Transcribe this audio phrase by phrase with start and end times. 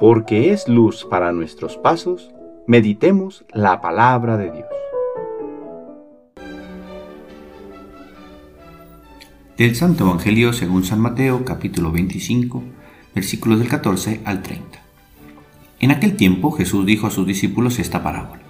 [0.00, 2.30] porque es luz para nuestros pasos,
[2.66, 4.66] meditemos la palabra de Dios.
[9.58, 12.62] Del Santo Evangelio según San Mateo capítulo 25
[13.14, 14.80] versículos del 14 al 30.
[15.80, 18.40] En aquel tiempo Jesús dijo a sus discípulos esta parábola.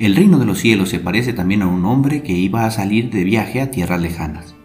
[0.00, 3.10] El reino de los cielos se parece también a un hombre que iba a salir
[3.10, 4.56] de viaje a tierras lejanas.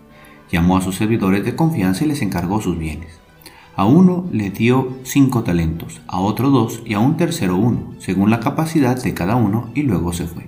[0.52, 3.25] Llamó a sus servidores de confianza y les encargó sus bienes.
[3.78, 8.30] A uno le dio cinco talentos, a otro dos y a un tercero uno, según
[8.30, 10.48] la capacidad de cada uno, y luego se fue.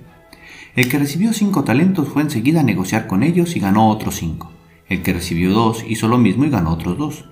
[0.74, 4.50] El que recibió cinco talentos fue enseguida a negociar con ellos y ganó otros cinco.
[4.88, 7.24] El que recibió dos hizo lo mismo y ganó otros dos.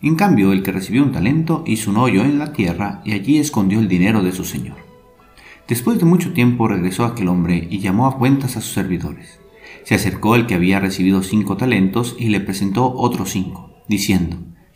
[0.00, 3.38] En cambio, el que recibió un talento hizo un hoyo en la tierra y allí
[3.38, 4.78] escondió el dinero de su señor.
[5.68, 9.38] Después de mucho tiempo regresó aquel hombre y llamó a cuentas a sus servidores.
[9.84, 14.38] Se acercó el que había recibido cinco talentos y le presentó otros cinco, diciendo,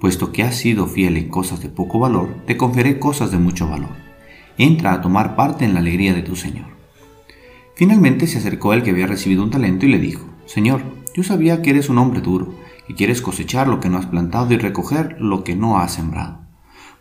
[0.00, 3.68] puesto que has sido fiel en cosas de poco valor, te confiaré cosas de mucho
[3.68, 3.90] valor.
[4.56, 6.66] Entra a tomar parte en la alegría de tu señor.
[7.76, 10.82] Finalmente se acercó el que había recibido un talento y le dijo, Señor,
[11.14, 12.54] yo sabía que eres un hombre duro,
[12.88, 16.40] y quieres cosechar lo que no has plantado y recoger lo que no has sembrado.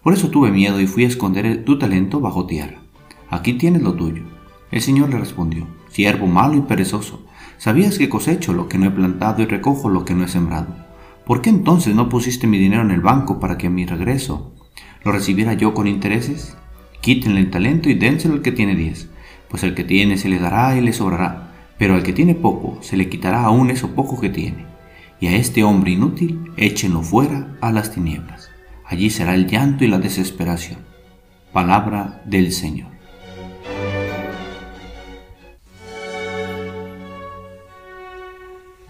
[0.03, 2.81] Por eso tuve miedo y fui a esconder tu talento bajo tierra.
[3.29, 4.23] Aquí tienes lo tuyo.
[4.71, 7.25] El Señor le respondió, siervo malo y perezoso,
[7.57, 10.88] ¿sabías que cosecho lo que no he plantado y recojo lo que no he sembrado?
[11.29, 14.51] ¿Por qué entonces no pusiste mi dinero en el banco para que a mi regreso
[15.03, 16.57] lo recibiera yo con intereses?
[17.01, 19.11] Quítenle el talento y dénselo al que tiene diez,
[19.47, 22.79] pues al que tiene se le dará y le sobrará, pero al que tiene poco
[22.81, 24.65] se le quitará aún eso poco que tiene.
[25.19, 28.49] Y a este hombre inútil échenlo fuera a las tinieblas.
[28.83, 30.79] Allí será el llanto y la desesperación.
[31.53, 32.98] Palabra del Señor.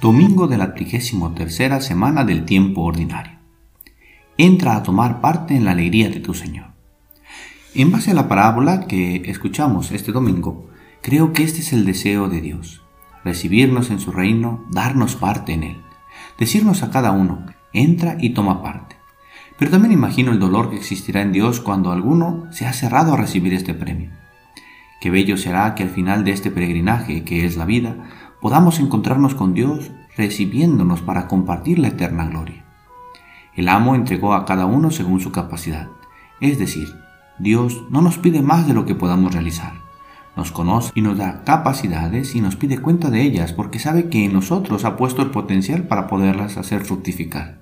[0.01, 3.37] Domingo de la trigésimo tercera semana del tiempo ordinario.
[4.37, 6.67] Entra a tomar parte en la alegría de tu Señor.
[7.75, 10.69] En base a la parábola que escuchamos este domingo,
[11.01, 12.81] creo que este es el deseo de Dios,
[13.25, 15.77] recibirnos en su reino, darnos parte en él,
[16.39, 18.95] decirnos a cada uno, entra y toma parte.
[19.57, 23.17] Pero también imagino el dolor que existirá en Dios cuando alguno se ha cerrado a
[23.17, 24.11] recibir este premio.
[25.01, 27.95] Qué bello será que al final de este peregrinaje, que es la vida,
[28.41, 32.65] podamos encontrarnos con Dios recibiéndonos para compartir la eterna gloria.
[33.55, 35.87] El amo entregó a cada uno según su capacidad,
[36.39, 36.87] es decir,
[37.39, 39.73] Dios no nos pide más de lo que podamos realizar.
[40.35, 44.25] Nos conoce y nos da capacidades y nos pide cuenta de ellas porque sabe que
[44.25, 47.61] en nosotros ha puesto el potencial para poderlas hacer fructificar.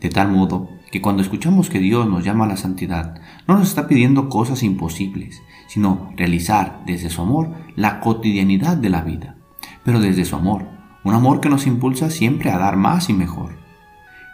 [0.00, 3.68] De tal modo que cuando escuchamos que Dios nos llama a la santidad, no nos
[3.68, 9.36] está pidiendo cosas imposibles, sino realizar desde su amor la cotidianidad de la vida,
[9.84, 10.66] pero desde su amor,
[11.04, 13.52] un amor que nos impulsa siempre a dar más y mejor.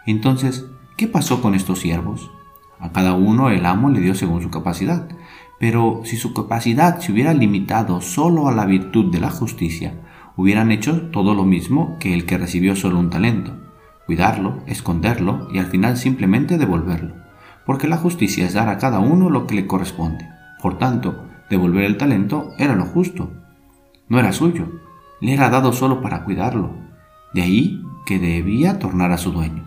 [0.05, 0.65] Entonces,
[0.95, 2.31] ¿qué pasó con estos siervos?
[2.79, 5.07] A cada uno el amo le dio según su capacidad,
[5.59, 10.01] pero si su capacidad se hubiera limitado solo a la virtud de la justicia,
[10.35, 13.67] hubieran hecho todo lo mismo que el que recibió solo un talento
[14.07, 17.13] cuidarlo, esconderlo y al final simplemente devolverlo,
[17.65, 20.27] porque la justicia es dar a cada uno lo que le corresponde.
[20.61, 23.29] Por tanto, devolver el talento era lo justo.
[24.07, 24.69] No era suyo,
[25.19, 26.71] le era dado solo para cuidarlo.
[27.33, 29.63] De ahí que debía tornar a su dueño.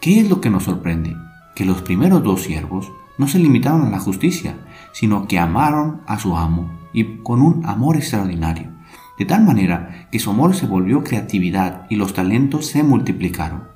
[0.00, 1.16] ¿Qué es lo que nos sorprende?
[1.54, 4.56] Que los primeros dos siervos no se limitaron a la justicia,
[4.92, 8.74] sino que amaron a su amo y con un amor extraordinario
[9.18, 13.68] de tal manera que su amor se volvió creatividad y los talentos se multiplicaron.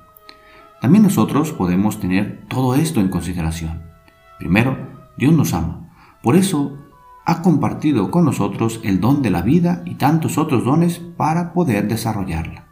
[0.81, 3.83] También nosotros podemos tener todo esto en consideración.
[4.37, 4.77] Primero,
[5.17, 5.89] Dios nos ama.
[6.21, 6.77] Por eso
[7.29, 11.87] ha compartido con nosotros el don de la vida y tantos otros dones para poder
[11.87, 12.65] desarrollarla.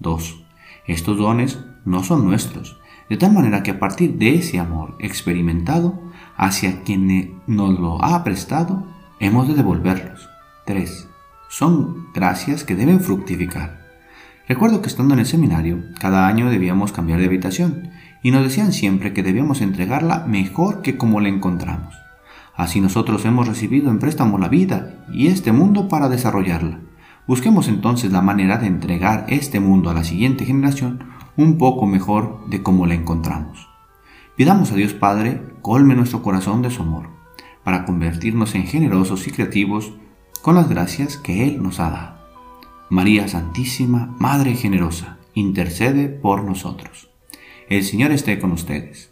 [0.00, 0.44] 2.
[0.88, 6.02] Estos dones no son nuestros, de tal manera que a partir de ese amor experimentado
[6.36, 8.88] hacia quien nos lo ha prestado,
[9.20, 10.28] hemos de devolverlos.
[10.66, 11.08] 3
[11.48, 13.82] son gracias que deben fructificar.
[14.48, 17.90] Recuerdo que estando en el seminario, cada año debíamos cambiar de habitación
[18.20, 22.01] y nos decían siempre que debíamos entregarla mejor que como la encontramos.
[22.54, 26.80] Así nosotros hemos recibido en préstamo la vida y este mundo para desarrollarla.
[27.26, 31.04] Busquemos entonces la manera de entregar este mundo a la siguiente generación
[31.36, 33.68] un poco mejor de como la encontramos.
[34.36, 37.08] Pidamos a Dios Padre colme nuestro corazón de su amor,
[37.64, 39.92] para convertirnos en generosos y creativos
[40.42, 42.22] con las gracias que Él nos ha dado.
[42.90, 47.08] María Santísima, Madre generosa, intercede por nosotros.
[47.68, 49.11] El Señor esté con ustedes.